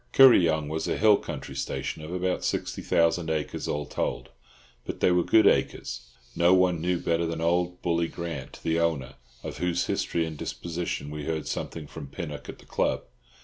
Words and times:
Kuryong 0.13 0.67
was 0.67 0.87
a 0.87 0.97
hill 0.97 1.17
country 1.17 1.53
station 1.53 2.01
of 2.01 2.11
about 2.11 2.43
sixty 2.43 2.81
thousand 2.81 3.29
acres 3.29 3.67
all 3.67 3.85
told; 3.85 4.29
but 4.83 4.99
they 4.99 5.11
were 5.11 5.21
good 5.23 5.45
acres, 5.45 6.07
as 6.31 6.35
no 6.35 6.55
one 6.55 6.81
knew 6.81 6.97
better 6.97 7.27
than 7.27 7.39
old 7.39 7.83
Bully 7.83 8.07
Grant, 8.07 8.59
the 8.63 8.79
owner, 8.79 9.13
of 9.43 9.59
whose 9.59 9.85
history 9.85 10.25
and 10.25 10.39
disposition 10.39 11.11
we 11.11 11.25
heard 11.25 11.45
something 11.47 11.85
from 11.85 12.07
Pinnock 12.07 12.49
at 12.49 12.57
the 12.57 12.65
club. 12.65 13.03